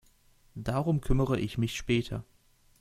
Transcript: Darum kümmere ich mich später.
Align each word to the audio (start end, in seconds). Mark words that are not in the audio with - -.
Darum 0.55 0.99
kümmere 1.01 1.39
ich 1.39 1.59
mich 1.59 1.75
später. 1.77 2.23